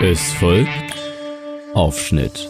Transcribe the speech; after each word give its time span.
Es 0.00 0.32
folgt 0.32 0.94
Aufschnitt. 1.74 2.48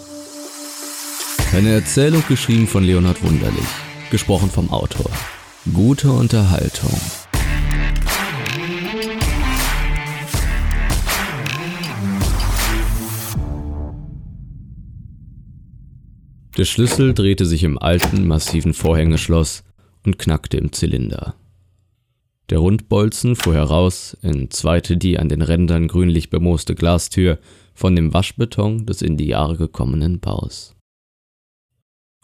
Eine 1.53 1.71
Erzählung 1.73 2.23
geschrieben 2.29 2.69
von 2.69 2.85
Leonhard 2.85 3.23
Wunderlich, 3.25 3.67
gesprochen 4.11 4.51
vom 4.51 4.71
Autor. 4.71 5.11
Gute 5.75 6.13
Unterhaltung. 6.13 6.93
Der 16.57 16.65
Schlüssel 16.65 17.15
drehte 17.15 17.47
sich 17.47 17.65
im 17.65 17.79
alten, 17.79 18.29
massiven 18.29 18.75
Vorhängeschloss 18.75 19.65
und 20.05 20.19
knackte 20.19 20.59
im 20.59 20.73
Zylinder. 20.73 21.35
Der 22.51 22.59
Rundbolzen 22.59 23.37
fuhr 23.37 23.55
heraus, 23.55 24.17
entzweite 24.23 24.97
die 24.97 25.21
an 25.21 25.29
den 25.29 25.41
Rändern 25.41 25.87
grünlich 25.87 26.31
bemooste 26.31 26.75
Glastür 26.75 27.39
von 27.75 27.95
dem 27.95 28.13
Waschbeton 28.13 28.87
des 28.87 29.03
in 29.03 29.17
die 29.17 29.29
Jahre 29.29 29.57
gekommenen 29.57 30.19
Baus. 30.19 30.75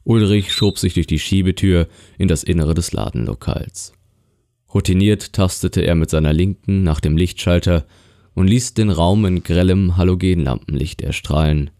Ulrich 0.02 0.52
schob 0.52 0.78
sich 0.78 0.94
durch 0.94 1.06
die 1.06 1.20
Schiebetür 1.20 1.86
in 2.18 2.26
das 2.26 2.42
Innere 2.42 2.74
des 2.74 2.92
Ladenlokals. 2.92 3.92
Routiniert 4.74 5.32
tastete 5.32 5.82
er 5.82 5.94
mit 5.94 6.10
seiner 6.10 6.32
Linken 6.32 6.82
nach 6.82 6.98
dem 6.98 7.16
Lichtschalter 7.16 7.86
und 8.34 8.48
ließ 8.48 8.74
den 8.74 8.90
Raum 8.90 9.24
in 9.26 9.44
grellem 9.44 9.96
Halogenlampenlicht 9.96 11.02
erstrahlen. 11.02 11.70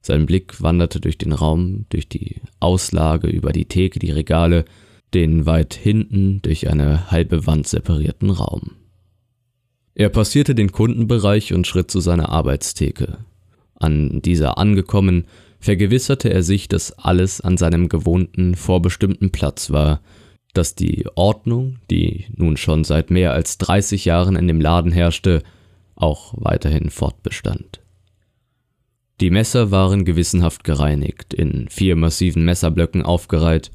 Sein 0.00 0.24
Blick 0.24 0.62
wanderte 0.62 1.00
durch 1.00 1.18
den 1.18 1.32
Raum, 1.32 1.84
durch 1.90 2.08
die 2.08 2.40
Auslage, 2.58 3.28
über 3.28 3.52
die 3.52 3.66
Theke, 3.66 3.98
die 3.98 4.12
Regale 4.12 4.64
den 5.16 5.46
weit 5.46 5.72
hinten 5.72 6.42
durch 6.42 6.68
eine 6.68 7.10
halbe 7.10 7.46
Wand 7.46 7.66
separierten 7.66 8.28
Raum. 8.28 8.72
Er 9.94 10.10
passierte 10.10 10.54
den 10.54 10.72
Kundenbereich 10.72 11.54
und 11.54 11.66
schritt 11.66 11.90
zu 11.90 12.00
seiner 12.00 12.28
Arbeitstheke. 12.28 13.16
An 13.74 14.20
dieser 14.20 14.58
angekommen, 14.58 15.24
vergewisserte 15.58 16.28
er 16.28 16.42
sich, 16.42 16.68
dass 16.68 16.92
alles 16.92 17.40
an 17.40 17.56
seinem 17.56 17.88
gewohnten, 17.88 18.56
vorbestimmten 18.56 19.30
Platz 19.30 19.70
war, 19.70 20.02
dass 20.52 20.74
die 20.74 21.06
Ordnung, 21.14 21.78
die 21.90 22.26
nun 22.36 22.58
schon 22.58 22.84
seit 22.84 23.10
mehr 23.10 23.32
als 23.32 23.56
30 23.56 24.04
Jahren 24.04 24.36
in 24.36 24.46
dem 24.46 24.60
Laden 24.60 24.92
herrschte, 24.92 25.42
auch 25.94 26.34
weiterhin 26.36 26.90
fortbestand. 26.90 27.80
Die 29.22 29.30
Messer 29.30 29.70
waren 29.70 30.04
gewissenhaft 30.04 30.62
gereinigt, 30.62 31.32
in 31.32 31.70
vier 31.70 31.96
massiven 31.96 32.44
Messerblöcken 32.44 33.02
aufgereiht, 33.02 33.70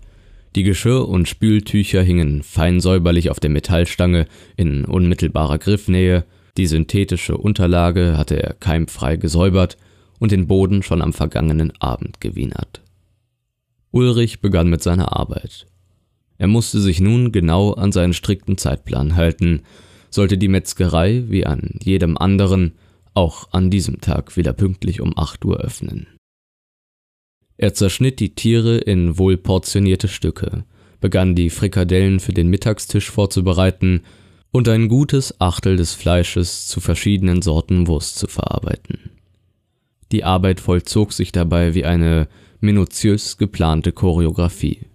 die 0.55 0.63
Geschirr 0.63 1.07
und 1.07 1.27
Spültücher 1.27 2.03
hingen 2.03 2.43
fein 2.43 2.81
säuberlich 2.81 3.29
auf 3.29 3.39
der 3.39 3.49
Metallstange 3.49 4.27
in 4.57 4.85
unmittelbarer 4.85 5.57
Griffnähe, 5.57 6.25
die 6.57 6.67
synthetische 6.67 7.37
Unterlage 7.37 8.17
hatte 8.17 8.41
er 8.41 8.53
keimfrei 8.53 9.15
gesäubert 9.15 9.77
und 10.19 10.31
den 10.31 10.47
Boden 10.47 10.83
schon 10.83 11.01
am 11.01 11.13
vergangenen 11.13 11.71
Abend 11.79 12.19
gewienert. 12.19 12.81
Ulrich 13.91 14.41
begann 14.41 14.69
mit 14.69 14.83
seiner 14.83 15.17
Arbeit. 15.17 15.67
Er 16.37 16.47
musste 16.47 16.81
sich 16.81 16.99
nun 16.99 17.31
genau 17.31 17.73
an 17.73 17.91
seinen 17.91 18.13
strikten 18.13 18.57
Zeitplan 18.57 19.15
halten, 19.15 19.61
sollte 20.09 20.37
die 20.37 20.47
Metzgerei 20.47 21.23
wie 21.27 21.45
an 21.45 21.75
jedem 21.81 22.17
anderen 22.17 22.73
auch 23.13 23.51
an 23.51 23.69
diesem 23.69 24.01
Tag 24.01 24.35
wieder 24.37 24.53
pünktlich 24.53 25.01
um 25.01 25.17
8 25.17 25.45
Uhr 25.45 25.57
öffnen. 25.57 26.07
Er 27.61 27.75
zerschnitt 27.75 28.19
die 28.19 28.33
Tiere 28.33 28.79
in 28.79 29.19
wohlportionierte 29.19 30.07
Stücke, 30.07 30.63
begann 30.99 31.35
die 31.35 31.51
Frikadellen 31.51 32.19
für 32.19 32.33
den 32.33 32.47
Mittagstisch 32.47 33.11
vorzubereiten 33.11 34.01
und 34.49 34.67
ein 34.67 34.87
gutes 34.87 35.39
Achtel 35.39 35.75
des 35.75 35.93
Fleisches 35.93 36.65
zu 36.65 36.81
verschiedenen 36.81 37.43
Sorten 37.43 37.85
Wurst 37.85 38.17
zu 38.17 38.25
verarbeiten. 38.25 39.11
Die 40.11 40.23
Arbeit 40.23 40.59
vollzog 40.59 41.13
sich 41.13 41.31
dabei 41.31 41.75
wie 41.75 41.85
eine 41.85 42.27
minutiös 42.61 43.37
geplante 43.37 43.91
Choreografie. 43.91 44.87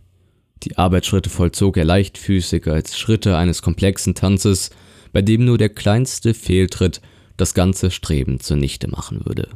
Die 0.64 0.76
Arbeitsschritte 0.76 1.30
vollzog 1.30 1.76
er 1.76 1.84
leichtfüßig 1.84 2.66
als 2.66 2.98
Schritte 2.98 3.36
eines 3.36 3.62
komplexen 3.62 4.16
Tanzes, 4.16 4.70
bei 5.12 5.22
dem 5.22 5.44
nur 5.44 5.56
der 5.56 5.68
kleinste 5.68 6.34
Fehltritt 6.34 7.00
das 7.36 7.54
ganze 7.54 7.92
Streben 7.92 8.40
zunichte 8.40 8.88
machen 8.88 9.24
würde. 9.24 9.50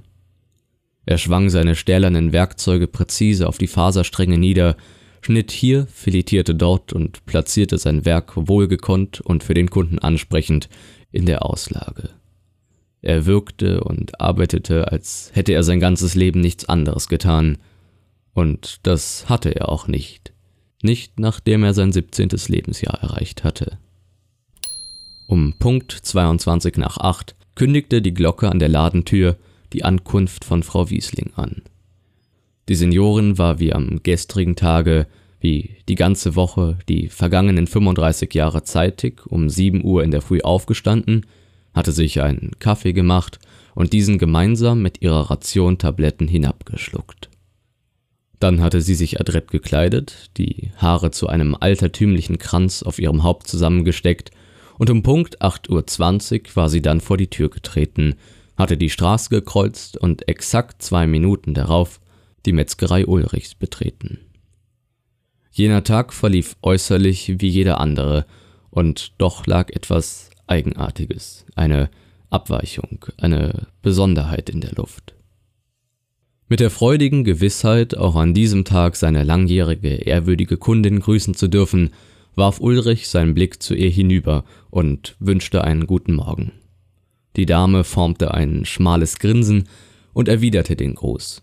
Er 1.07 1.19
schwang 1.19 1.51
seine 1.51 1.77
stählernen 1.77 2.33
Werkzeuge 2.33 2.87
präzise 2.87 3.49
auf 3.49 3.59
die 3.59 3.67
Faserstränge 3.67 4.39
nieder, 4.39 4.77
schnitt 5.23 5.51
hier, 5.51 5.87
filetierte 5.87 6.55
dort 6.55 6.93
und 6.93 7.25
platzierte 7.27 7.79
sein 7.79 8.05
Werk 8.05 8.33
wohlgekonnt 8.37 9.21
und 9.21 9.43
für 9.43 9.55
den 9.55 9.71
Kunden 9.71 9.99
ansprechend 9.99 10.69
in 11.13 11.27
der 11.27 11.45
Auslage. 11.45 12.11
Er 13.03 13.27
wirkte 13.27 13.83
und 13.83 14.21
arbeitete, 14.21 14.93
als 14.93 15.31
hätte 15.33 15.53
er 15.53 15.63
sein 15.63 15.81
ganzes 15.81 16.15
Leben 16.15 16.41
nichts 16.41 16.69
anderes 16.69 17.09
getan. 17.09 17.59
Und 18.35 18.81
das 18.83 19.29
hatte 19.29 19.55
er 19.55 19.71
auch 19.71 19.89
nicht. 19.89 20.33
Nicht 20.83 21.19
nachdem 21.19 21.65
er 21.65 21.75
sein 21.75 21.93
17. 21.93 22.29
Lebensjahr 22.49 23.03
erreicht 23.03 23.45
hatte. 23.45 23.79
Um 25.27 25.55
Punkt 25.59 25.93
22 25.93 26.77
nach 26.77 26.99
8 26.99 27.35
kündigte 27.55 28.03
die 28.03 28.15
Glocke 28.15 28.51
an 28.51 28.59
der 28.59 28.69
Ladentür 28.69 29.37
die 29.73 29.85
Ankunft 29.85 30.45
von 30.45 30.63
Frau 30.63 30.91
Wiesling 30.91 31.33
an. 31.35 31.63
Die 32.69 32.75
Seniorin 32.75 33.39
war 33.39 33.59
wie 33.59 33.73
am 33.73 34.03
gestrigen 34.03 34.57
Tage, 34.57 35.07
wie 35.41 35.77
die 35.89 35.95
ganze 35.95 36.37
Woche, 36.37 36.79
die 36.89 37.09
vergangenen 37.09 37.67
35 37.67 38.33
Jahre 38.35 38.63
zeitig 38.63 39.27
um 39.27 39.49
7 39.49 39.85
Uhr 39.85 40.05
in 40.05 40.11
der 40.11 40.21
Früh 40.21 40.41
aufgestanden, 40.41 41.27
hatte 41.73 41.93
sich 41.93 42.21
einen 42.21 42.53
Kaffee 42.59 42.93
gemacht 42.93 43.39
und 43.75 43.93
diesen 43.93 44.19
gemeinsam 44.19 44.83
mit 44.83 45.01
ihrer 45.03 45.31
Ration 45.31 45.79
Tabletten 45.79 46.29
hinabgeschluckt. 46.29 47.31
Dann 48.39 48.61
hatte 48.61 48.81
sie 48.81 48.95
sich 48.95 49.21
adrett 49.21 49.51
gekleidet, 49.51 50.31
die 50.39 50.71
Haare 50.77 51.11
zu 51.11 51.29
einem 51.29 51.57
altertümlichen 51.59 52.39
Kranz 52.39 52.83
auf 52.83 52.99
ihrem 52.99 53.23
Haupt 53.23 53.47
zusammengesteckt, 53.47 54.31
und 54.79 54.89
um 54.89 55.03
Punkt 55.03 55.43
8.20 55.43 55.71
Uhr 55.71 56.57
war 56.57 56.71
sie 56.71 56.81
dann 56.81 57.03
vor 57.03 57.19
die 57.19 57.29
Tür 57.29 57.51
getreten, 57.51 58.15
hatte 58.61 58.77
die 58.77 58.91
Straße 58.91 59.31
gekreuzt 59.31 59.97
und 59.97 60.29
exakt 60.29 60.83
zwei 60.83 61.07
Minuten 61.07 61.55
darauf 61.55 62.01
die 62.47 62.53
Metzgerei 62.53 63.07
Ulrichs 63.07 63.55
betreten. 63.55 64.19
Jener 65.51 65.83
Tag 65.83 66.13
verlief 66.13 66.57
äußerlich 66.63 67.41
wie 67.41 67.49
jeder 67.49 67.81
andere, 67.81 68.27
und 68.71 69.13
doch 69.19 69.47
lag 69.47 69.71
etwas 69.71 70.31
Eigenartiges, 70.47 71.45
eine 71.57 71.91
Abweichung, 72.31 73.05
eine 73.17 73.67
Besonderheit 73.83 74.49
in 74.49 74.61
der 74.61 74.73
Luft. 74.73 75.15
Mit 76.49 76.61
der 76.61 76.71
freudigen 76.71 77.25
Gewissheit, 77.25 77.97
auch 77.97 78.15
an 78.15 78.35
diesem 78.35 78.65
Tag 78.65 78.97
seine 78.97 79.25
langjährige, 79.25 79.95
ehrwürdige 79.95 80.57
Kundin 80.57 81.01
grüßen 81.01 81.35
zu 81.35 81.49
dürfen, 81.49 81.91
warf 82.37 82.61
Ulrich 82.61 83.09
seinen 83.09 83.35
Blick 83.35 83.63
zu 83.63 83.75
ihr 83.75 83.91
hinüber 83.91 84.45
und 84.71 85.17
wünschte 85.19 85.65
einen 85.65 85.87
guten 85.87 86.15
Morgen. 86.15 86.53
Die 87.37 87.47
Dame 87.47 87.85
formte 87.85 88.35
ein 88.35 88.65
schmales 88.65 89.19
Grinsen 89.19 89.69
und 90.13 90.29
erwiderte 90.29 90.77
den 90.77 90.95
Gruß. 90.95 91.43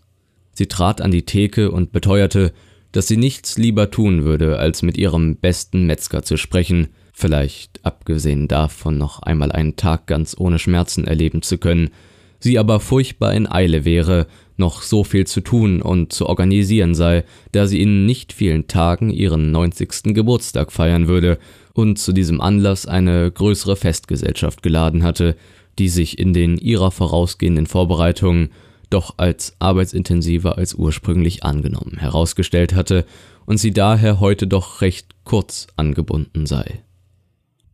Sie 0.52 0.66
trat 0.66 1.00
an 1.00 1.10
die 1.10 1.24
Theke 1.24 1.70
und 1.70 1.92
beteuerte, 1.92 2.52
dass 2.92 3.06
sie 3.06 3.16
nichts 3.16 3.58
lieber 3.58 3.90
tun 3.90 4.24
würde, 4.24 4.58
als 4.58 4.82
mit 4.82 4.96
ihrem 4.96 5.36
besten 5.36 5.86
Metzger 5.86 6.22
zu 6.22 6.36
sprechen, 6.36 6.88
vielleicht 7.12 7.84
abgesehen 7.84 8.48
davon 8.48 8.98
noch 8.98 9.20
einmal 9.22 9.52
einen 9.52 9.76
Tag 9.76 10.06
ganz 10.06 10.36
ohne 10.38 10.58
Schmerzen 10.58 11.04
erleben 11.04 11.42
zu 11.42 11.58
können, 11.58 11.90
sie 12.38 12.58
aber 12.58 12.80
furchtbar 12.80 13.34
in 13.34 13.50
Eile 13.50 13.84
wäre, 13.84 14.26
noch 14.56 14.82
so 14.82 15.04
viel 15.04 15.26
zu 15.26 15.40
tun 15.40 15.82
und 15.82 16.12
zu 16.12 16.26
organisieren 16.26 16.94
sei, 16.94 17.24
da 17.52 17.66
sie 17.66 17.80
in 17.80 18.06
nicht 18.06 18.32
vielen 18.32 18.66
Tagen 18.66 19.10
ihren 19.10 19.52
90. 19.52 20.14
Geburtstag 20.14 20.72
feiern 20.72 21.08
würde 21.08 21.38
und 21.74 21.98
zu 21.98 22.12
diesem 22.12 22.40
Anlass 22.40 22.86
eine 22.86 23.30
größere 23.30 23.76
Festgesellschaft 23.76 24.62
geladen 24.62 25.04
hatte, 25.04 25.36
die 25.78 25.88
sich 25.88 26.18
in 26.18 26.32
den 26.32 26.58
ihrer 26.58 26.90
vorausgehenden 26.90 27.66
Vorbereitungen 27.66 28.50
doch 28.90 29.14
als 29.18 29.54
arbeitsintensiver 29.58 30.56
als 30.56 30.74
ursprünglich 30.74 31.44
angenommen 31.44 31.98
herausgestellt 31.98 32.74
hatte 32.74 33.04
und 33.46 33.58
sie 33.58 33.72
daher 33.72 34.20
heute 34.20 34.46
doch 34.46 34.80
recht 34.80 35.14
kurz 35.24 35.66
angebunden 35.76 36.46
sei. 36.46 36.82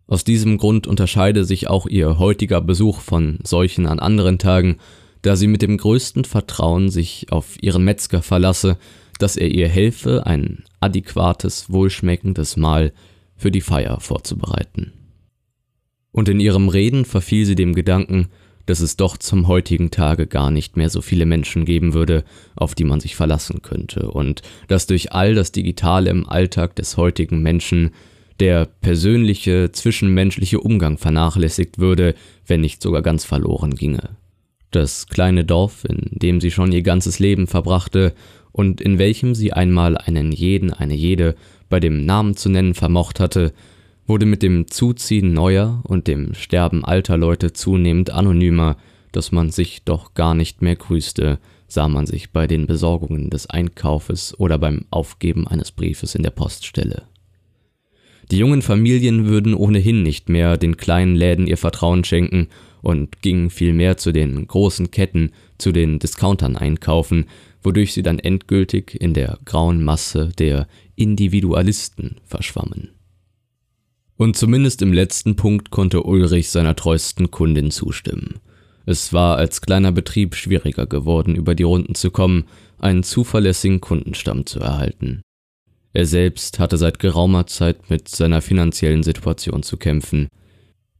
Aus 0.06 0.25
diesem 0.25 0.58
Grund 0.58 0.87
unterscheide 0.87 1.44
sich 1.44 1.69
auch 1.69 1.87
ihr 1.87 2.19
heutiger 2.19 2.61
Besuch 2.61 3.00
von 3.00 3.38
solchen 3.43 3.87
an 3.87 4.00
anderen 4.00 4.38
Tagen, 4.38 4.76
da 5.23 5.37
sie 5.37 5.46
mit 5.46 5.62
dem 5.62 5.79
größten 5.79 6.25
Vertrauen 6.25 6.90
sich 6.90 7.32
auf 7.32 7.62
ihren 7.62 7.84
Metzger 7.84 8.20
verlasse, 8.20 8.76
dass 9.19 9.37
er 9.37 9.49
ihr 9.49 9.69
helfe, 9.69 10.26
ein 10.26 10.64
adäquates, 10.81 11.70
wohlschmeckendes 11.70 12.56
Mahl 12.56 12.93
für 13.37 13.50
die 13.50 13.62
Feier 13.62 14.00
vorzubereiten 14.00 14.93
und 16.14 16.28
in 16.28 16.38
ihrem 16.38 16.69
Reden 16.69 17.05
verfiel 17.05 17.44
sie 17.44 17.56
dem 17.56 17.75
Gedanken, 17.75 18.28
dass 18.66 18.78
es 18.78 18.96
doch 18.96 19.16
zum 19.16 19.49
heutigen 19.49 19.90
Tage 19.90 20.28
gar 20.28 20.52
nicht 20.52 20.76
mehr 20.76 20.88
so 20.88 21.02
viele 21.02 21.26
Menschen 21.26 21.64
geben 21.64 21.93
würde, 21.93 22.22
auf 22.55 22.76
die 22.76 22.84
man 22.84 23.00
sich 23.00 23.16
verlassen 23.16 23.62
könnte, 23.62 24.12
und 24.12 24.40
dass 24.69 24.87
durch 24.87 25.12
all 25.12 25.34
das 25.34 25.50
Digitale 25.50 26.11
im 26.11 26.26
Alltag 26.28 26.76
des 26.76 26.96
heutigen 26.96 27.43
Menschen 27.43 27.90
der 28.38 28.66
persönliche, 28.81 29.72
zwischenmenschliche 29.72 30.61
Umgang 30.61 30.99
vernachlässigt 30.99 31.78
würde, 31.78 32.14
wenn 32.46 32.60
nicht 32.60 32.81
sogar 32.81 33.02
ganz 33.02 33.25
verloren 33.25 33.75
ginge. 33.75 34.10
Das 34.70 35.08
kleine 35.08 35.44
Dorf, 35.44 35.84
in 35.84 36.10
dem 36.12 36.40
sie 36.40 36.52
schon 36.52 36.70
ihr 36.70 36.82
ganzes 36.82 37.19
Leben 37.19 37.49
verbrachte 37.49 38.14
und 38.52 38.81
in 38.81 39.00
welchem 39.00 39.34
sie 39.34 39.52
einmal 39.52 39.99
einen 39.99 40.31
jeden, 40.31 40.72
eine 40.72 40.94
jede 40.94 41.34
bei 41.69 41.81
dem 41.81 42.06
Namen 42.06 42.37
zu 42.37 42.49
nennen 42.49 42.75
vermocht 42.75 43.19
hatte, 43.19 43.52
wurde 44.06 44.27
mit 44.27 44.43
dem 44.43 44.69
Zuziehen 44.69 45.33
neuer 45.33 45.81
und 45.85 46.06
dem 46.06 46.35
Sterben 46.35 46.85
alter 46.85 47.17
Leute 47.17 47.53
zunehmend 47.53 48.11
anonymer, 48.11 48.77
dass 49.12 49.33
man 49.33 49.51
sich 49.51 49.85
doch 49.85 50.15
gar 50.15 50.35
nicht 50.35 50.62
mehr 50.62 50.77
grüßte, 50.77 51.39
sah 51.69 51.89
man 51.89 52.06
sich 52.06 52.31
bei 52.31 52.47
den 52.47 52.67
Besorgungen 52.67 53.31
des 53.31 53.49
Einkaufes 53.49 54.39
oder 54.39 54.59
beim 54.59 54.85
Aufgeben 54.91 55.47
eines 55.47 55.73
Briefes 55.73 56.15
in 56.15 56.23
der 56.23 56.31
Poststelle. 56.31 57.05
Die 58.31 58.39
jungen 58.39 58.62
Familien 58.62 59.27
würden 59.27 59.55
ohnehin 59.55 60.03
nicht 60.03 60.29
mehr 60.29 60.56
den 60.56 60.77
kleinen 60.77 61.15
Läden 61.15 61.47
ihr 61.47 61.59
Vertrauen 61.59 62.05
schenken 62.05 62.49
und 62.81 63.23
gingen 63.23 63.51
vielmehr 63.51 63.97
zu 63.97 64.12
den 64.12 64.47
großen 64.47 64.91
Ketten, 64.91 65.33
zu 65.59 65.73
den 65.73 65.99
Discountern 65.99 66.56
einkaufen, 66.56 67.27
wodurch 67.62 67.93
sie 67.93 68.03
dann 68.03 68.19
endgültig 68.19 69.01
in 69.01 69.15
der 69.15 69.39
grauen 69.45 69.83
Masse 69.83 70.31
der 70.39 70.67
Individualisten 70.97 72.17
verschwammen. 72.25 72.91
Und 74.16 74.37
zumindest 74.37 74.81
im 74.82 74.93
letzten 74.93 75.37
Punkt 75.37 75.70
konnte 75.70 76.02
Ulrich 76.02 76.50
seiner 76.50 76.76
treuesten 76.76 77.31
Kundin 77.31 77.70
zustimmen. 77.70 78.40
Es 78.87 79.12
war 79.12 79.37
als 79.38 79.61
kleiner 79.61 79.93
Betrieb 79.93 80.34
schwieriger 80.34 80.87
geworden, 80.87 81.34
über 81.34 81.55
die 81.55 81.62
Runden 81.62 81.94
zu 81.94 82.11
kommen, 82.11 82.44
einen 82.78 83.02
zuverlässigen 83.02 83.81
Kundenstamm 83.81 84.46
zu 84.46 84.61
erhalten. 84.61 85.22
Er 85.94 86.06
selbst 86.06 86.58
hatte 86.58 86.76
seit 86.76 86.99
geraumer 86.99 87.46
Zeit 87.46 87.88
mit 87.88 88.08
seiner 88.08 88.43
finanziellen 88.43 89.02
Situation 89.02 89.62
zu 89.62 89.76
kämpfen. 89.76 90.28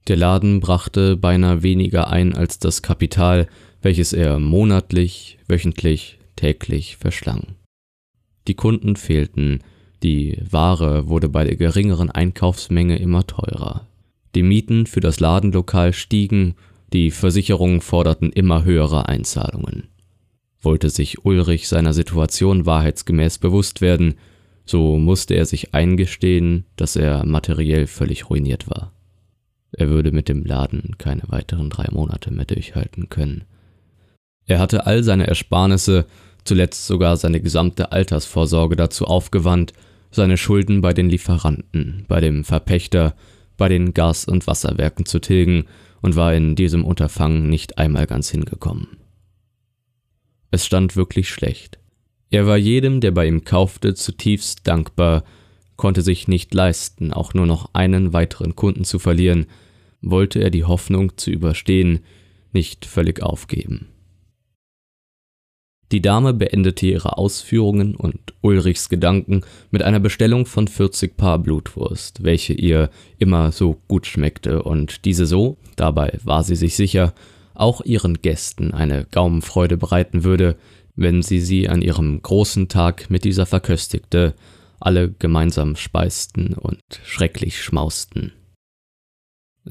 Der 0.08 0.17
Laden 0.17 0.60
brachte 0.60 1.17
beinahe 1.17 1.62
weniger 1.62 2.08
ein 2.08 2.34
als 2.34 2.58
das 2.58 2.82
Kapital, 2.82 3.49
welches 3.82 4.12
er 4.12 4.38
monatlich, 4.38 5.38
wöchentlich, 5.46 6.19
täglich 6.37 6.96
verschlang. 6.96 7.56
Die 8.49 8.55
Kunden 8.55 8.96
fehlten, 8.96 9.60
die 10.05 10.39
Ware 10.49 11.09
wurde 11.09 11.29
bei 11.29 11.45
der 11.45 11.56
geringeren 11.56 12.11
Einkaufsmenge 12.11 12.99
immer 12.99 13.27
teurer. 13.27 13.87
Die 14.35 14.43
Mieten 14.43 14.87
für 14.87 15.01
das 15.01 15.19
Ladenlokal 15.19 15.93
stiegen, 15.93 16.55
die 16.93 17.11
Versicherungen 17.11 17.81
forderten 17.81 18.31
immer 18.31 18.65
höhere 18.65 19.09
Einzahlungen. 19.09 19.89
Wollte 20.61 20.91
sich 20.91 21.25
Ulrich 21.25 21.69
seiner 21.69 21.95
Situation 21.95 22.67
wahrheitsgemäß 22.67 23.39
bewusst 23.39 23.81
werden, 23.81 24.15
so 24.67 24.99
musste 24.99 25.35
er 25.35 25.47
sich 25.47 25.75
eingestehen, 25.75 26.65
dass 26.77 26.97
er 26.97 27.25
materiell 27.25 27.87
völlig 27.87 28.31
ruiniert 28.31 28.69
war. 28.69 28.93
Er 29.73 29.89
würde 29.89 30.12
mit 30.12 30.29
dem 30.29 30.45
Laden 30.45 30.97
keine 30.99 31.23
weiteren 31.27 31.71
drei 31.71 31.89
Monate 31.91 32.31
mehr 32.31 32.45
durchhalten 32.45 33.09
können. 33.09 33.45
Er 34.47 34.59
hatte 34.59 34.87
all 34.87 35.03
seine 35.03 35.27
Ersparnisse, 35.27 36.06
zuletzt 36.45 36.87
sogar 36.87 37.17
seine 37.17 37.41
gesamte 37.41 37.93
Altersvorsorge 37.93 38.77
dazu 38.77 39.06
aufgewandt, 39.06 39.73
seine 40.14 40.37
Schulden 40.37 40.81
bei 40.81 40.93
den 40.93 41.08
Lieferanten, 41.08 42.05
bei 42.08 42.20
dem 42.20 42.44
Verpächter, 42.44 43.14
bei 43.56 43.69
den 43.69 43.94
Gas- 43.94 44.26
und 44.26 44.46
Wasserwerken 44.46 45.06
zu 45.06 45.20
tilgen 45.20 45.64
und 46.02 46.16
war 46.16 46.34
in 46.34 46.55
diesem 46.55 46.84
Unterfangen 46.84 47.49
nicht 47.49 47.78
einmal 47.78 48.06
ganz 48.06 48.31
hingekommen. 48.31 48.88
Es 50.50 50.64
stand 50.66 50.96
wirklich 50.96 51.28
schlecht. 51.28 51.78
Er 52.31 52.46
war 52.46 52.56
jedem, 52.56 53.00
der 53.00 53.11
bei 53.11 53.26
ihm 53.26 53.44
kaufte, 53.44 53.94
zutiefst 53.94 54.66
dankbar, 54.66 55.25
konnte 55.76 56.02
sich 56.02 56.28
nicht 56.28 56.55
leisten, 56.55 57.12
auch 57.12 57.34
nur 57.34 57.46
noch 57.46 57.70
einen 57.75 58.12
weiteren 58.12 58.55
Kunden 58.55 58.84
zu 58.84 58.99
verlieren, 58.99 59.46
wollte 60.00 60.40
er 60.40 60.50
die 60.50 60.64
Hoffnung 60.64 61.17
zu 61.17 61.31
überstehen, 61.31 62.00
nicht 62.52 62.87
völlig 62.87 63.22
aufgeben. 63.22 63.88
Die 65.92 66.00
Dame 66.00 66.32
beendete 66.32 66.86
ihre 66.86 67.19
Ausführungen 67.19 67.94
und 67.94 68.19
Ulrichs 68.40 68.88
Gedanken 68.88 69.42
mit 69.70 69.82
einer 69.82 70.00
Bestellung 70.00 70.46
von 70.46 70.66
40 70.66 71.16
Paar 71.16 71.38
Blutwurst, 71.38 72.25
welche 72.25 72.54
ihr 72.54 72.90
immer 73.19 73.52
so 73.52 73.76
gut 73.86 74.06
schmeckte 74.06 74.62
und 74.62 75.04
diese 75.04 75.26
so, 75.26 75.56
dabei 75.76 76.19
war 76.25 76.42
sie 76.42 76.56
sich 76.56 76.75
sicher, 76.75 77.14
auch 77.54 77.81
ihren 77.82 78.20
Gästen 78.20 78.72
eine 78.72 79.06
Gaumenfreude 79.10 79.76
bereiten 79.76 80.25
würde, 80.25 80.56
wenn 80.96 81.22
sie 81.22 81.40
sie 81.40 81.69
an 81.69 81.82
ihrem 81.82 82.20
großen 82.22 82.69
Tag 82.69 83.10
mit 83.10 83.25
dieser 83.25 83.46
verköstigte, 83.46 84.34
alle 84.81 85.12
gemeinsam 85.12 85.76
speisten 85.76 86.54
und 86.54 86.81
schrecklich 87.04 87.62
schmausten. 87.62 88.32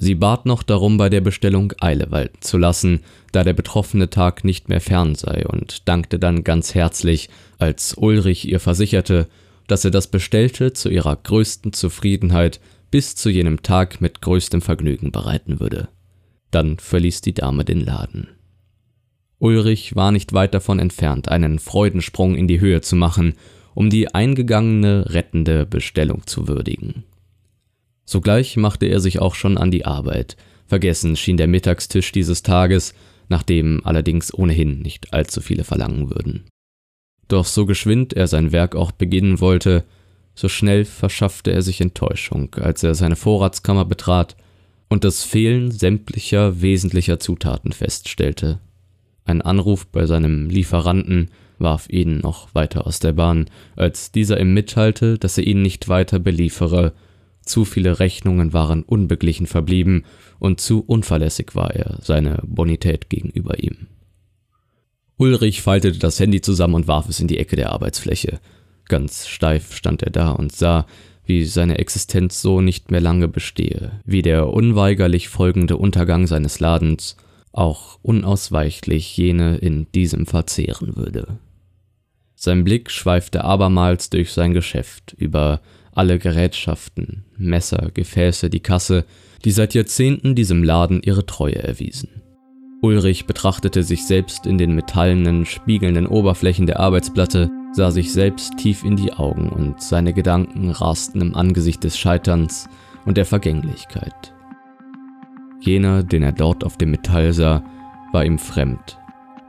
Sie 0.04 0.16
bat 0.16 0.46
noch 0.46 0.64
darum, 0.64 0.98
bei 0.98 1.08
der 1.08 1.22
Bestellung 1.22 1.72
Eile 1.80 2.12
walten 2.12 2.42
zu 2.42 2.58
lassen, 2.58 3.00
da 3.32 3.46
der 3.46 3.54
betroffene 3.54 4.10
Tag 4.10 4.44
nicht 4.44 4.68
mehr 4.68 4.82
fern 4.82 5.16
sei, 5.16 5.48
und 5.48 5.88
dankte 5.88 6.20
dann 6.20 6.44
ganz 6.44 6.76
herzlich, 6.76 7.30
als 7.58 7.94
Ulrich 7.94 8.46
ihr 8.46 8.60
versicherte, 8.60 9.30
dass 9.68 9.86
er 9.86 9.92
das 9.92 10.08
Bestellte 10.08 10.74
zu 10.74 10.90
ihrer 10.90 11.16
größten 11.16 11.72
Zufriedenheit 11.72 12.60
bis 12.92 13.16
zu 13.16 13.30
jenem 13.30 13.64
Tag 13.64 14.02
mit 14.02 14.20
größtem 14.20 14.62
Vergnügen 14.62 15.14
bereiten 15.14 15.62
würde. 15.62 15.88
Dann 16.52 16.80
verließ 16.80 17.22
die 17.22 17.34
Dame 17.34 17.64
den 17.64 17.80
Laden. 17.80 18.28
Ulrich 19.40 19.96
war 19.96 20.12
nicht 20.12 20.34
weit 20.34 20.54
davon 20.54 20.80
entfernt, 20.80 21.30
einen 21.30 21.60
Freudensprung 21.60 22.36
in 22.36 22.50
die 22.50 22.60
Höhe 22.60 22.82
zu 22.82 22.98
machen, 22.98 23.36
um 23.74 23.90
die 23.90 24.14
eingegangene 24.14 25.06
rettende 25.14 25.66
Bestellung 25.66 26.28
zu 26.28 26.50
würdigen. 26.50 27.06
Sogleich 28.06 28.58
machte 28.58 28.86
er 28.86 29.00
sich 29.00 29.20
auch 29.20 29.36
schon 29.36 29.58
an 29.58 29.72
die 29.72 29.86
Arbeit. 29.86 30.36
Vergessen 30.68 31.16
schien 31.16 31.38
der 31.38 31.48
Mittagstisch 31.48 32.12
dieses 32.12 32.44
Tages, 32.44 32.94
nach 33.30 33.44
dem 33.44 33.82
allerdings 33.84 34.34
ohnehin 34.34 34.80
nicht 34.80 35.14
allzu 35.14 35.42
viele 35.42 35.64
verlangen 35.64 36.10
würden. 36.10 36.46
Doch 37.28 37.46
so 37.46 37.66
geschwind 37.66 38.14
er 38.14 38.28
sein 38.28 38.52
Werk 38.52 38.76
auch 38.76 38.92
beginnen 38.92 39.40
wollte, 39.40 39.86
so 40.36 40.50
schnell 40.50 40.84
verschaffte 40.86 41.52
er 41.52 41.62
sich 41.62 41.80
Enttäuschung, 41.80 42.56
als 42.56 42.84
er 42.84 42.96
seine 42.96 43.16
Vorratskammer 43.16 43.86
betrat 43.86 44.36
und 44.90 45.04
das 45.04 45.24
Fehlen 45.24 45.72
sämtlicher 45.72 46.62
wesentlicher 46.62 47.20
Zutaten 47.20 47.72
feststellte. 47.72 48.60
Ein 49.26 49.42
Anruf 49.42 49.88
bei 49.88 50.06
seinem 50.06 50.50
Lieferanten 50.50 51.30
warf 51.60 51.88
ihn 51.90 52.20
noch 52.20 52.54
weiter 52.54 52.86
aus 52.86 53.00
der 53.00 53.14
Bahn, 53.14 53.50
als 53.76 54.12
dieser 54.12 54.40
ihm 54.40 54.54
mitteilte, 54.54 55.18
dass 55.18 55.38
er 55.38 55.48
ihn 55.48 55.62
nicht 55.62 55.88
weiter 55.88 56.20
beliefere 56.20 56.94
zu 57.46 57.66
viele 57.66 58.00
Rechnungen 58.00 58.54
waren 58.54 58.84
unbeglichen 58.84 59.48
verblieben 59.48 60.06
und 60.40 60.60
zu 60.60 60.82
unverlässig 60.82 61.56
war 61.56 61.74
er 61.76 61.98
seine 62.02 62.42
Bonität 62.46 63.10
gegenüber 63.10 63.60
ihm. 63.60 63.88
Ulrich 65.18 65.62
faltete 65.62 66.00
das 66.00 66.20
Handy 66.20 66.42
zusammen 66.42 66.76
und 66.76 66.88
warf 66.88 67.08
es 67.08 67.20
in 67.20 67.28
die 67.28 67.38
Ecke 67.38 67.56
der 67.56 67.72
Arbeitsfläche. 67.72 68.40
Ganz 68.90 69.28
steif 69.28 69.76
stand 69.76 70.04
er 70.04 70.10
da 70.10 70.32
und 70.32 70.52
sah, 70.52 70.86
wie 71.26 71.46
seine 71.46 71.78
Existenz 71.78 72.42
so 72.42 72.62
nicht 72.62 72.92
mehr 72.92 73.00
lange 73.00 73.28
bestehe, 73.28 74.02
wie 74.06 74.22
der 74.22 74.50
unweigerlich 74.50 75.30
folgende 75.30 75.78
Untergang 75.78 76.28
seines 76.28 76.60
Ladens 76.60 77.16
auch 77.54 78.00
unausweichlich 78.02 79.16
jene 79.16 79.58
in 79.58 79.90
diesem 79.94 80.26
verzehren 80.26 80.96
würde. 80.96 81.40
Sein 82.36 82.66
Blick 82.66 82.92
schweifte 82.92 83.46
abermals 83.46 84.10
durch 84.10 84.34
sein 84.34 84.54
Geschäft 84.54 85.14
über 85.18 85.62
alle 85.96 86.20
Gerätschaften, 86.20 87.26
Messer, 87.38 87.90
Gefäße, 87.94 88.50
die 88.50 88.60
Kasse, 88.60 89.06
die 89.46 89.52
seit 89.52 89.74
Jahrzehnten 89.74 90.36
diesem 90.36 90.64
Laden 90.64 91.02
ihre 91.02 91.26
Treue 91.26 91.62
erwiesen. 91.62 92.10
Ulrich 92.82 93.26
betrachtete 93.26 93.84
sich 93.84 94.06
selbst 94.06 94.46
in 94.46 94.58
den 94.58 94.76
metallenen, 94.76 95.46
spiegelnden 95.46 96.06
Oberflächen 96.06 96.66
der 96.66 96.80
Arbeitsplatte, 96.80 97.50
sah 97.72 97.92
sich 97.92 98.12
selbst 98.12 98.58
tief 98.58 98.84
in 98.84 98.96
die 98.96 99.14
Augen 99.14 99.50
und 99.50 99.82
seine 99.82 100.14
Gedanken 100.14 100.70
rasten 100.70 101.22
im 101.22 101.36
Angesicht 101.36 101.84
des 101.84 101.98
Scheiterns 101.98 102.68
und 103.06 103.18
der 103.18 103.26
Vergänglichkeit. 103.26 104.34
Jener, 105.62 106.04
den 106.04 106.24
er 106.24 106.34
dort 106.34 106.66
auf 106.66 106.78
dem 106.78 106.92
Metall 106.92 107.32
sah, 107.32 107.64
war 108.12 108.26
ihm 108.26 108.38
fremd. 108.38 108.98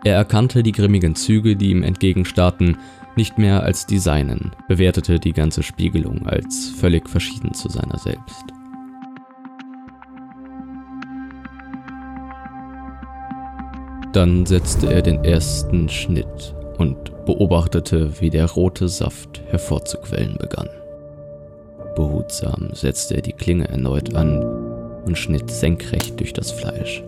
Er 0.05 0.15
erkannte 0.15 0.63
die 0.63 0.73
grimmigen 0.73 1.17
Züge, 1.17 1.57
die 1.57 1.71
ihm 1.71 1.83
entgegenstarrten, 1.83 2.77
nicht 3.16 3.38
mehr 3.38 3.62
als 3.62 3.87
die 3.87 3.99
seinen, 3.99 4.52
bewertete 4.68 5.18
die 5.18 5.33
ganze 5.33 5.62
Spiegelung 5.62 6.26
als 6.26 6.71
völlig 6.71 7.09
verschieden 7.09 7.54
zu 7.54 7.68
seiner 7.68 7.99
selbst. 7.99 8.44
Dann 14.12 14.47
setzte 14.47 14.92
er 14.92 15.02
den 15.02 15.25
ersten 15.25 15.88
Schnitt 15.88 16.54
und 16.78 17.25
beobachtete, 17.26 18.21
wie 18.21 18.30
der 18.30 18.47
rote 18.47 18.88
Saft 18.88 19.42
hervorzuquellen 19.49 20.37
begann. 20.38 20.68
Behutsam 21.97 22.71
setzte 22.73 23.16
er 23.16 23.23
die 23.23 23.33
Klinge 23.33 23.68
erneut 23.68 24.14
an 24.14 24.42
und 25.04 25.18
schnitt 25.18 25.50
senkrecht 25.50 26.18
durch 26.21 26.33
das 26.33 26.50
Fleisch. 26.50 27.02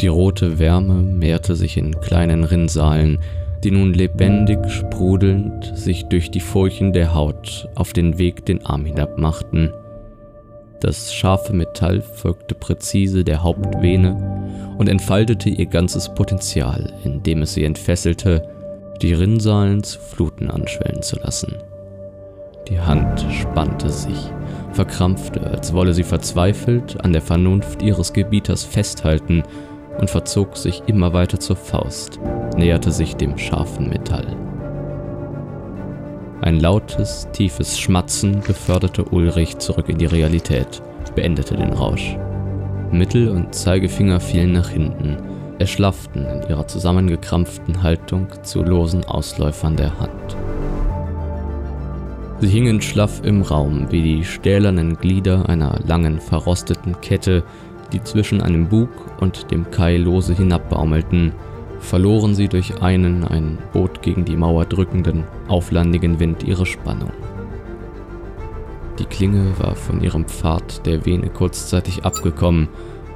Die 0.00 0.08
rote 0.08 0.58
Wärme 0.58 1.02
mehrte 1.02 1.56
sich 1.56 1.76
in 1.76 2.00
kleinen 2.00 2.44
Rinnsalen, 2.44 3.18
die 3.64 3.70
nun 3.70 3.94
lebendig 3.94 4.58
sprudelnd 4.70 5.72
sich 5.74 6.06
durch 6.06 6.30
die 6.30 6.40
Furchen 6.40 6.92
der 6.92 7.14
Haut 7.14 7.68
auf 7.74 7.92
den 7.92 8.18
Weg 8.18 8.44
den 8.46 8.64
Arm 8.64 8.84
hinab 8.84 9.18
machten. 9.18 9.72
Das 10.80 11.14
scharfe 11.14 11.52
Metall 11.52 12.02
folgte 12.02 12.54
präzise 12.54 13.24
der 13.24 13.42
Hauptvene 13.42 14.74
und 14.78 14.88
entfaltete 14.88 15.48
ihr 15.48 15.66
ganzes 15.66 16.12
Potenzial, 16.14 16.92
indem 17.04 17.42
es 17.42 17.54
sie 17.54 17.64
entfesselte, 17.64 18.42
die 19.00 19.14
Rinnsalen 19.14 19.82
zu 19.82 19.98
Fluten 19.98 20.50
anschwellen 20.50 21.02
zu 21.02 21.16
lassen. 21.16 21.54
Die 22.68 22.80
Hand 22.80 23.24
spannte 23.30 23.90
sich, 23.90 24.30
verkrampfte, 24.72 25.40
als 25.40 25.72
wolle 25.72 25.94
sie 25.94 26.02
verzweifelt 26.02 27.00
an 27.02 27.12
der 27.12 27.22
Vernunft 27.22 27.82
ihres 27.82 28.12
Gebieters 28.12 28.64
festhalten 28.64 29.44
und 29.98 30.10
verzog 30.10 30.56
sich 30.56 30.82
immer 30.86 31.12
weiter 31.12 31.40
zur 31.40 31.56
Faust, 31.56 32.20
näherte 32.56 32.90
sich 32.90 33.16
dem 33.16 33.38
scharfen 33.38 33.88
Metall. 33.88 34.36
Ein 36.42 36.60
lautes, 36.60 37.28
tiefes 37.32 37.78
Schmatzen 37.78 38.40
beförderte 38.40 39.04
Ulrich 39.04 39.58
zurück 39.58 39.88
in 39.88 39.98
die 39.98 40.06
Realität, 40.06 40.82
beendete 41.14 41.56
den 41.56 41.72
Rausch. 41.72 42.16
Mittel- 42.92 43.30
und 43.30 43.54
Zeigefinger 43.54 44.20
fielen 44.20 44.52
nach 44.52 44.68
hinten, 44.68 45.16
erschlafften 45.58 46.26
in 46.26 46.48
ihrer 46.48 46.68
zusammengekrampften 46.68 47.82
Haltung 47.82 48.28
zu 48.42 48.62
losen 48.62 49.04
Ausläufern 49.04 49.76
der 49.76 49.98
Hand. 49.98 50.36
Sie 52.38 52.48
hingen 52.48 52.82
schlaff 52.82 53.22
im 53.24 53.40
Raum 53.40 53.90
wie 53.90 54.02
die 54.02 54.24
stählernen 54.24 54.98
Glieder 54.98 55.48
einer 55.48 55.80
langen 55.86 56.20
verrosteten 56.20 57.00
Kette, 57.00 57.44
die 57.92 58.02
zwischen 58.02 58.40
einem 58.40 58.68
Bug 58.68 58.88
und 59.20 59.50
dem 59.50 59.70
Kai 59.70 59.96
lose 59.96 60.34
hinabbaumelten, 60.34 61.32
verloren 61.80 62.34
sie 62.34 62.48
durch 62.48 62.82
einen 62.82 63.24
ein 63.24 63.58
Boot 63.72 64.02
gegen 64.02 64.24
die 64.24 64.36
Mauer 64.36 64.64
drückenden, 64.64 65.24
auflandigen 65.48 66.18
Wind 66.18 66.42
ihre 66.42 66.66
Spannung. 66.66 67.12
Die 68.98 69.04
Klinge 69.04 69.52
war 69.58 69.74
von 69.74 70.02
ihrem 70.02 70.24
Pfad 70.24 70.86
der 70.86 71.04
Vene 71.04 71.28
kurzzeitig 71.28 72.04
abgekommen 72.04 72.68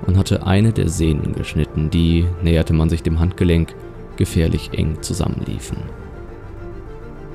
und 0.06 0.16
hatte 0.18 0.46
eine 0.46 0.72
der 0.72 0.88
Sehnen 0.88 1.34
geschnitten, 1.34 1.90
die, 1.90 2.26
näherte 2.42 2.72
man 2.72 2.90
sich 2.90 3.02
dem 3.02 3.18
Handgelenk, 3.18 3.74
gefährlich 4.16 4.70
eng 4.74 5.02
zusammenliefen. 5.02 5.78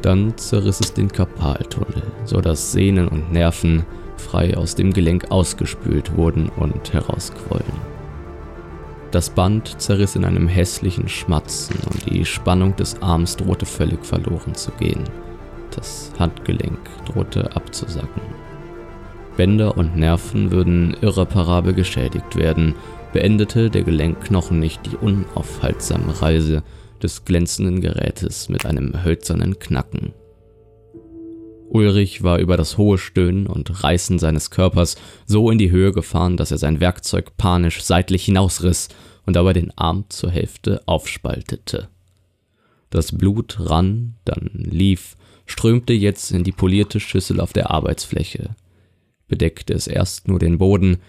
Dann 0.01 0.37
zerriss 0.37 0.79
es 0.79 0.93
den 0.93 1.11
Karpaltunnel, 1.11 2.03
so 2.25 2.39
dass 2.39 2.71
Sehnen 2.71 3.07
und 3.07 3.31
Nerven 3.31 3.85
frei 4.17 4.55
aus 4.57 4.75
dem 4.75 4.93
Gelenk 4.93 5.31
ausgespült 5.31 6.15
wurden 6.15 6.50
und 6.50 6.93
herausquollen. 6.93 7.95
Das 9.12 9.29
Band 9.29 9.79
zerriss 9.81 10.15
in 10.15 10.25
einem 10.25 10.48
hässlichen 10.48 11.07
Schmatzen 11.07 11.77
und 11.89 12.10
die 12.10 12.25
Spannung 12.25 12.75
des 12.75 13.01
Arms 13.01 13.38
drohte 13.38 13.65
völlig 13.65 14.05
verloren 14.05 14.55
zu 14.55 14.72
gehen. 14.72 15.03
Das 15.75 16.12
Handgelenk 16.19 16.79
drohte 17.05 17.55
abzusacken. 17.55 18.22
Bänder 19.38 19.77
und 19.77 19.95
Nerven 19.95 20.51
würden 20.51 20.95
irreparabel 21.01 21.74
geschädigt 21.74 22.36
werden, 22.36 22.75
beendete 23.13 23.69
der 23.69 23.84
Gelenkknochen 23.84 24.60
nicht 24.60 24.86
die 24.86 24.98
unaufhaltsame 24.98 26.22
Reise 26.22 26.63
des 27.01 27.25
glänzenden 27.25 27.81
Gerätes 27.81 28.50
mit 28.50 28.65
einem 28.65 29.03
hölzernen 29.03 29.60
Knacken. 29.60 30.13
Ulrich 31.75 32.24
war 32.24 32.39
über 32.39 32.55
das 32.55 32.77
hohe 32.77 32.98
Stöhnen 32.98 33.48
und 33.48 33.84
Reißen 33.84 34.17
seines 34.17 34.50
Körpers 34.50 34.96
so 35.25 35.51
in 35.51 35.58
die 35.58 35.72
Höhe 35.72 35.91
gefahren, 35.91 36.38
dass 36.38 36.51
er 36.51 36.58
sein 36.58 36.79
Werkzeug 36.79 37.36
panisch 37.36 37.84
seitlich 37.84 38.24
hinausriss 38.24 38.88
und 39.25 39.36
dabei 39.36 39.51
den 39.51 39.77
Arm 39.77 40.05
zur 40.08 40.32
Hälfte 40.32 40.82
aufspaltete. 40.86 41.89
Das 42.91 43.12
Blut 43.12 43.58
rann, 43.60 44.15
dann 44.24 44.51
lief, 44.53 45.17
strömte 45.46 45.91
jetzt 45.91 46.32
in 46.32 46.46
die 46.46 46.53
polierte 46.53 47.01
Schüssel 47.01 47.41
auf 47.41 47.51
der 47.51 47.72
Arbeitsfläche. 47.72 48.55
Bedeckte 49.27 49.74
es 49.74 49.88
erst 49.88 50.29
nur 50.29 50.39
den 50.39 50.58
Boden, 50.58 51.00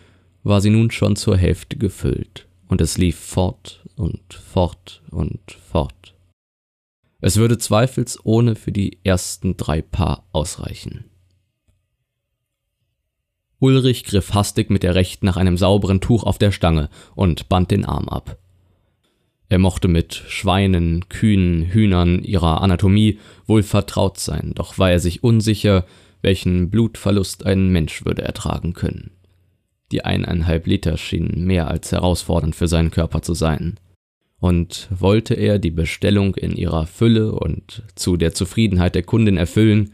war 0.43 0.61
sie 0.61 0.71
nun 0.71 0.91
schon 0.91 1.15
zur 1.15 1.37
Hälfte 1.37 1.77
gefüllt, 1.77 2.49
und 2.67 2.81
es 2.81 2.99
lief 2.99 3.17
fort 3.17 3.85
und 3.95 4.35
fort 4.35 5.01
und 5.13 5.41
fort. 5.71 6.16
Es 7.21 7.37
würde 7.39 7.59
zweifelsohne 7.59 8.55
für 8.57 8.73
die 8.73 8.99
ersten 9.05 9.57
drei 9.57 9.81
Paar 9.81 10.27
ausreichen. 10.33 11.05
Ulrich 13.59 14.05
griff 14.05 14.35
hastig 14.35 14.71
mit 14.71 14.83
der 14.83 14.95
rechten 14.95 15.25
nach 15.25 15.39
einem 15.39 15.57
sauberen 15.57 16.01
Tuch 16.03 16.25
auf 16.25 16.37
der 16.37 16.53
Stange 16.53 16.91
und 17.15 17.49
band 17.49 17.71
den 17.71 17.87
Arm 17.87 18.09
ab. 18.09 18.39
Er 19.49 19.59
mochte 19.59 19.89
mit 19.89 20.15
Schweinen, 20.15 21.09
Kühen, 21.09 21.63
Hühnern 21.63 22.23
ihrer 22.23 22.61
Anatomie 22.61 23.19
wohl 23.47 23.63
vertraut 23.63 24.19
sein, 24.19 24.53
doch 24.55 24.77
war 24.77 24.91
er 24.91 25.01
sich 25.01 25.25
unsicher, 25.25 25.87
welchen 26.21 26.69
Blutverlust 26.69 27.47
ein 27.47 27.69
Mensch 27.69 28.05
würde 28.05 28.23
ertragen 28.23 28.75
können. 28.75 29.13
Die 29.93 30.05
eineinhalb 30.05 30.67
Liter 30.67 30.97
schienen 30.99 31.47
mehr 31.47 31.69
als 31.69 31.93
herausfordernd 31.93 32.57
für 32.57 32.69
seinen 32.69 32.91
Körper 32.91 33.23
zu 33.23 33.33
sein 33.33 33.79
und 34.47 34.87
wollte 34.91 35.35
er 35.35 35.59
die 35.59 35.73
Bestellung 35.73 36.37
in 36.37 36.55
ihrer 36.55 36.87
Fülle 36.87 37.33
und 37.33 37.83
zu 37.97 38.17
der 38.17 38.33
Zufriedenheit 38.33 38.95
der 38.95 39.03
Kundin 39.03 39.37
erfüllen, 39.37 39.93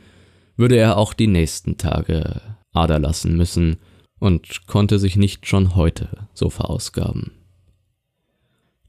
würde 0.58 0.76
er 0.76 0.98
auch 0.98 1.14
die 1.14 1.26
nächsten 1.26 1.78
Tage 1.78 2.42
Ader 2.74 2.98
lassen 2.98 3.34
müssen 3.34 3.78
und 4.18 4.66
konnte 4.66 4.98
sich 4.98 5.16
nicht 5.16 5.46
schon 5.46 5.74
heute 5.74 6.28
so 6.34 6.50
verausgaben. 6.50 7.30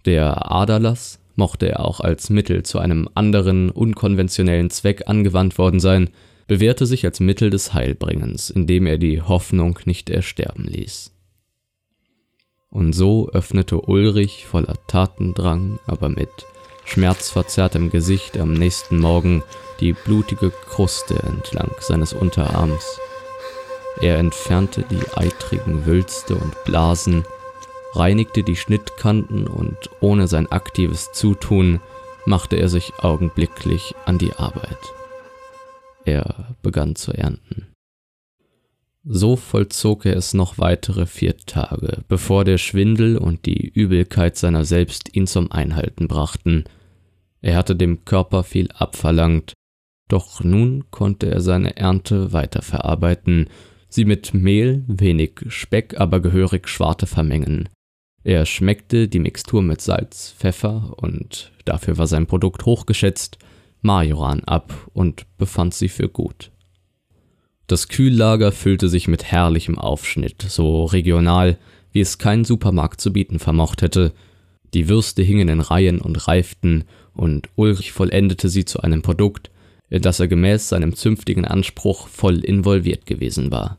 Der 0.04 0.52
Aderlass 0.52 1.22
mochte 1.38 1.70
er 1.70 1.86
auch 1.86 2.02
als 2.02 2.30
Mittel 2.30 2.64
zu 2.64 2.80
einem 2.80 3.08
anderen, 3.14 3.70
unkonventionellen 3.70 4.70
Zweck 4.70 5.04
angewandt 5.08 5.58
worden 5.58 5.80
sein, 5.80 6.10
bewährte 6.46 6.86
sich 6.86 7.06
als 7.06 7.22
Mittel 7.22 7.50
des 7.50 7.74
Heilbringens, 7.74 8.50
indem 8.50 8.86
er 8.86 8.98
die 8.98 9.22
Hoffnung 9.22 9.80
nicht 9.86 10.10
ersterben 10.10 10.66
ließ. 10.66 11.13
Und 12.74 12.94
so 12.94 13.30
öffnete 13.30 13.80
Ulrich 13.82 14.48
voller 14.48 14.74
Tatendrang, 14.88 15.78
aber 15.86 16.10
mit 16.10 16.30
schmerzverzerrtem 16.86 17.92
Gesicht 17.92 18.36
am 18.36 18.54
nächsten 18.54 19.00
Morgen 19.00 19.44
die 19.80 19.94
blutige 19.94 20.50
Kruste 20.50 21.14
entlang 21.22 21.70
seines 21.80 22.14
Unterarms. 22.14 23.00
Er 24.02 24.18
entfernte 24.18 24.84
die 24.90 25.04
eitrigen 25.16 25.86
Wülste 25.86 26.36
und 26.36 26.64
Blasen, 26.64 27.26
reinigte 27.94 28.42
die 28.42 28.56
Schnittkanten 28.56 29.46
und 29.46 29.92
ohne 30.00 30.28
sein 30.28 30.52
aktives 30.52 31.12
Zutun 31.12 31.80
machte 32.26 32.56
er 32.56 32.70
sich 32.70 32.94
augenblicklich 32.98 33.94
an 34.06 34.18
die 34.18 34.34
Arbeit. 34.34 34.80
Er 36.06 36.56
begann 36.64 36.96
zu 36.96 37.12
ernten. 37.12 37.73
So 39.06 39.36
vollzog 39.36 40.06
er 40.06 40.16
es 40.16 40.34
noch 40.34 40.58
weitere 40.58 41.06
vier 41.06 41.36
Tage, 41.38 42.04
bevor 42.08 42.46
der 42.46 42.58
Schwindel 42.58 43.18
und 43.18 43.46
die 43.46 43.68
Übelkeit 43.68 44.38
seiner 44.38 44.64
selbst 44.64 45.14
ihn 45.14 45.28
zum 45.28 45.52
Einhalten 45.52 46.08
brachten. 46.08 46.64
Er 47.42 47.58
hatte 47.58 47.76
dem 47.76 48.06
Körper 48.06 48.44
viel 48.44 48.70
abverlangt, 48.72 49.54
doch 50.08 50.42
nun 50.42 50.86
konnte 50.90 51.30
er 51.30 51.42
seine 51.42 51.76
Ernte 51.76 52.32
weiterverarbeiten, 52.32 53.50
sie 53.90 54.06
mit 54.06 54.34
Mehl, 54.34 54.86
wenig 54.88 55.42
Speck, 55.50 56.00
aber 56.00 56.22
gehörig 56.22 56.70
Schwarte 56.70 57.06
vermengen. 57.06 57.68
Er 58.24 58.46
schmeckte 58.46 59.10
die 59.10 59.20
Mixtur 59.20 59.62
mit 59.62 59.82
Salz, 59.82 60.34
Pfeffer 60.40 60.94
und 60.96 61.52
dafür 61.66 61.98
war 61.98 62.08
sein 62.08 62.26
Produkt 62.26 62.66
hochgeschätzt, 62.66 63.38
Majoran 63.82 64.46
ab 64.46 64.74
und 64.94 65.26
befand 65.38 65.74
sie 65.74 65.90
für 65.90 66.08
gut. 66.08 66.53
Das 67.68 67.88
Kühllager 67.88 68.52
füllte 68.52 68.90
sich 68.90 69.08
mit 69.08 69.24
herrlichem 69.24 69.80
Aufschnitt, 69.80 70.42
so 70.42 70.86
regional, 70.86 71.58
wie 71.92 72.02
es 72.02 72.18
kein 72.18 72.44
Supermarkt 72.44 73.00
zu 73.00 73.14
bieten 73.14 73.40
vermocht 73.40 73.82
hätte. 73.82 74.14
Die 74.74 74.90
Würste 74.90 75.22
hingen 75.22 75.48
in 75.50 75.62
Reihen 75.62 76.02
und 76.02 76.28
reiften, 76.28 76.84
und 77.14 77.48
Ulrich 77.56 77.92
vollendete 77.92 78.50
sie 78.50 78.66
zu 78.66 78.82
einem 78.82 79.02
Produkt, 79.02 79.52
in 79.90 80.02
das 80.02 80.20
er 80.20 80.28
gemäß 80.28 80.70
seinem 80.70 80.96
zünftigen 80.96 81.46
Anspruch 81.46 82.08
voll 82.08 82.40
involviert 82.44 83.06
gewesen 83.06 83.52
war. 83.52 83.78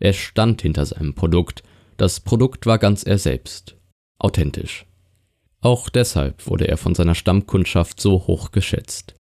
Er 0.00 0.14
stand 0.14 0.62
hinter 0.62 0.86
seinem 0.86 1.14
Produkt, 1.14 1.62
das 1.98 2.20
Produkt 2.20 2.66
war 2.66 2.78
ganz 2.78 3.04
er 3.04 3.18
selbst, 3.18 3.76
authentisch. 4.18 4.86
Auch 5.60 5.88
deshalb 5.88 6.46
wurde 6.48 6.66
er 6.66 6.76
von 6.76 6.94
seiner 6.94 7.14
Stammkundschaft 7.14 8.00
so 8.00 8.26
hoch 8.26 8.50
geschätzt. 8.50 9.14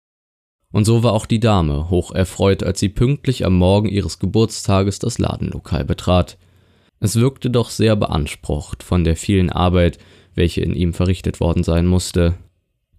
Und 0.72 0.86
so 0.86 1.02
war 1.02 1.14
auch 1.14 1.26
die 1.26 1.40
Dame 1.40 1.90
hoch 1.90 2.12
erfreut, 2.12 2.64
als 2.64 2.80
sie 2.80 2.90
pünktlich 2.90 3.46
am 3.46 3.58
Morgen 3.58 3.90
ihres 3.90 4.20
Geburtstages 4.20 5.00
das 5.00 5.18
Ladenlokal 5.18 5.84
betrat. 5.84 6.38
Es 7.00 7.16
wirkte 7.16 7.50
doch 7.50 7.70
sehr 7.70 7.96
beansprucht 7.96 8.84
von 8.84 9.04
der 9.04 9.16
vielen 9.16 9.50
Arbeit, 9.50 9.98
welche 10.36 10.62
in 10.62 10.76
ihm 10.76 10.94
verrichtet 10.94 11.40
worden 11.40 11.64
sein 11.64 11.88
musste. 11.88 12.36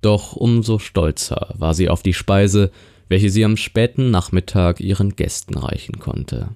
Doch 0.00 0.34
umso 0.34 0.78
stolzer 0.78 1.54
war 1.58 1.74
sie 1.74 1.88
auf 1.88 2.02
die 2.02 2.14
Speise, 2.14 2.70
welche 3.08 3.30
sie 3.30 3.44
am 3.44 3.56
späten 3.56 4.10
Nachmittag 4.10 4.80
ihren 4.80 5.14
Gästen 5.14 5.56
reichen 5.56 5.98
konnte. 5.98 6.48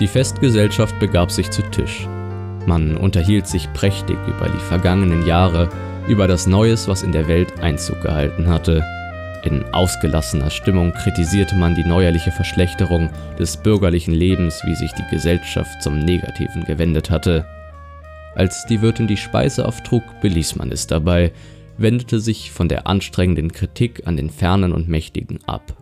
Die 0.00 0.08
Festgesellschaft 0.08 0.98
begab 1.00 1.30
sich 1.30 1.50
zu 1.50 1.62
Tisch. 1.70 2.06
Man 2.66 2.96
unterhielt 2.96 3.46
sich 3.46 3.72
prächtig 3.72 4.18
über 4.26 4.48
die 4.48 4.64
vergangenen 4.64 5.24
Jahre, 5.24 5.68
über 6.08 6.26
das 6.26 6.46
Neues, 6.46 6.88
was 6.88 7.02
in 7.02 7.12
der 7.12 7.28
Welt 7.28 7.60
Einzug 7.60 8.02
gehalten 8.02 8.48
hatte. 8.48 8.84
In 9.44 9.64
ausgelassener 9.72 10.50
Stimmung 10.50 10.92
kritisierte 10.92 11.54
man 11.54 11.76
die 11.76 11.84
neuerliche 11.84 12.32
Verschlechterung 12.32 13.08
des 13.38 13.56
bürgerlichen 13.56 14.12
Lebens, 14.12 14.60
wie 14.64 14.74
sich 14.74 14.90
die 14.92 15.06
Gesellschaft 15.10 15.80
zum 15.80 16.00
Negativen 16.00 16.64
gewendet 16.64 17.10
hatte. 17.10 17.46
Als 18.34 18.66
die 18.66 18.82
Wirtin 18.82 19.06
die 19.06 19.16
Speise 19.16 19.66
auftrug, 19.66 20.02
beließ 20.20 20.56
man 20.56 20.72
es 20.72 20.88
dabei, 20.88 21.32
wendete 21.78 22.18
sich 22.18 22.50
von 22.50 22.68
der 22.68 22.88
anstrengenden 22.88 23.52
Kritik 23.52 24.02
an 24.06 24.16
den 24.16 24.30
Fernen 24.30 24.72
und 24.72 24.88
Mächtigen 24.88 25.38
ab. 25.46 25.76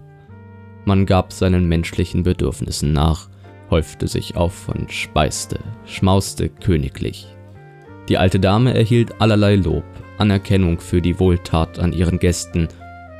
Man 0.84 1.06
gab 1.06 1.32
seinen 1.32 1.66
menschlichen 1.66 2.24
Bedürfnissen 2.24 2.92
nach, 2.92 3.30
häufte 3.70 4.08
sich 4.08 4.36
auf 4.36 4.68
und 4.68 4.92
speiste, 4.92 5.58
schmauste 5.86 6.48
königlich. 6.48 7.26
Die 8.08 8.18
alte 8.18 8.38
Dame 8.38 8.74
erhielt 8.74 9.20
allerlei 9.20 9.56
Lob, 9.56 9.84
Anerkennung 10.18 10.78
für 10.78 11.00
die 11.00 11.18
Wohltat 11.18 11.78
an 11.78 11.92
ihren 11.92 12.18
Gästen. 12.18 12.68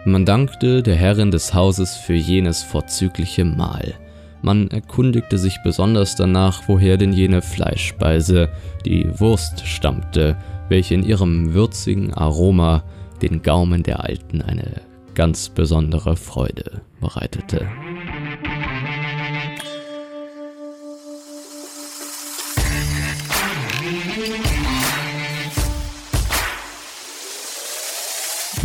Man 0.04 0.26
dankte 0.26 0.82
der 0.82 0.94
Herrin 0.94 1.30
des 1.30 1.54
Hauses 1.54 1.96
für 1.96 2.14
jenes 2.14 2.62
vorzügliche 2.62 3.44
Mahl. 3.44 3.94
Man 4.42 4.68
erkundigte 4.68 5.38
sich 5.38 5.56
besonders 5.64 6.16
danach, 6.16 6.68
woher 6.68 6.98
denn 6.98 7.14
jene 7.14 7.40
Fleischspeise, 7.40 8.50
die 8.84 9.08
Wurst, 9.18 9.66
stammte, 9.66 10.36
welche 10.68 10.94
in 10.94 11.02
ihrem 11.02 11.54
würzigen 11.54 12.12
Aroma 12.12 12.84
den 13.22 13.40
Gaumen 13.42 13.82
der 13.82 14.04
Alten 14.04 14.42
eine 14.42 14.82
ganz 15.14 15.48
besondere 15.48 16.16
Freude 16.16 16.82
bereitete. 17.00 17.66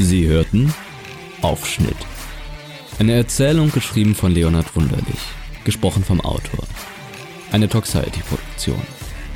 Sie 0.03 0.27
hörten 0.27 0.73
Aufschnitt. 1.41 1.97
Eine 2.99 3.13
Erzählung 3.13 3.69
geschrieben 3.71 4.15
von 4.15 4.31
Leonhard 4.33 4.73
Wunderlich, 4.73 5.19
gesprochen 5.65 6.05
vom 6.05 6.21
Autor. 6.21 6.63
Eine 7.51 7.67
Toxiety-Produktion. 7.67 8.81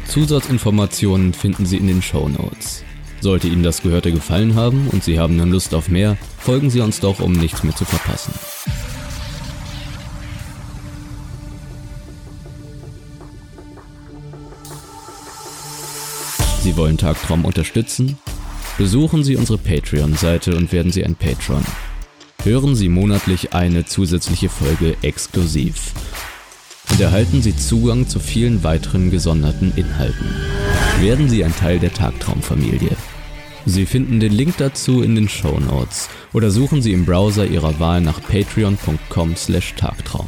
Zusatzinformationen 0.08 1.34
finden 1.34 1.66
Sie 1.66 1.78
in 1.78 1.88
den 1.88 2.02
Show 2.02 2.30
Notes. 2.30 2.84
Sollte 3.20 3.48
Ihnen 3.48 3.64
das 3.64 3.82
Gehörte 3.82 4.14
gefallen 4.14 4.56
haben 4.56 4.88
und 4.88 5.04
Sie 5.04 5.20
haben 5.20 5.36
nun 5.36 5.52
Lust 5.52 5.74
auf 5.74 5.90
mehr, 5.90 6.18
folgen 6.40 6.70
Sie 6.70 6.80
uns 6.80 7.02
doch, 7.02 7.20
um 7.20 7.34
nichts 7.34 7.64
mehr 7.64 7.76
zu 7.76 7.84
verpassen. 7.84 8.34
Sie 16.62 16.78
wollen 16.78 16.98
Tagtraum 16.98 17.44
unterstützen? 17.44 18.18
Besuchen 18.78 19.24
Sie 19.24 19.36
unsere 19.36 19.58
Patreon-Seite 19.60 20.56
und 20.56 20.72
werden 20.72 20.92
Sie 20.92 21.06
ein 21.06 21.16
Patron. 21.16 21.64
Hören 22.44 22.76
Sie 22.76 22.90
monatlich 22.90 23.54
eine 23.54 23.86
zusätzliche 23.86 24.50
Folge 24.50 24.96
exklusiv 25.04 25.94
und 26.90 27.00
erhalten 27.00 27.44
Sie 27.44 27.56
Zugang 27.56 28.08
zu 28.08 28.20
vielen 28.20 28.64
weiteren 28.64 29.12
gesonderten 29.12 29.72
Inhalten. 29.76 30.26
Werden 31.00 31.30
Sie 31.30 31.44
ein 31.44 31.56
Teil 31.56 31.78
der 31.78 31.94
Tagtraumfamilie. 31.94 32.98
Sie 33.66 33.86
finden 33.86 34.20
den 34.20 34.34
Link 34.34 34.58
dazu 34.58 35.04
in 35.04 35.14
den 35.16 35.30
Show 35.30 35.60
Notes 35.60 36.10
oder 36.34 36.50
suchen 36.50 36.82
Sie 36.82 36.94
im 36.94 37.06
Browser 37.06 37.46
Ihrer 37.46 37.80
Wahl 37.80 38.02
nach 38.02 38.24
patreon.com/tagtraum. 38.24 40.28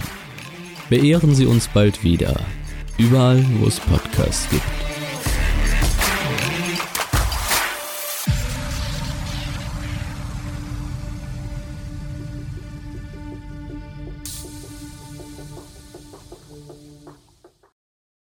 Beehren 0.89 1.33
Sie 1.33 1.47
uns 1.47 1.67
bald 1.67 2.03
wieder, 2.03 2.39
überall, 2.99 3.43
wo 3.59 3.65
es 3.67 3.79
Podcasts 3.79 4.47
gibt. 4.49 4.94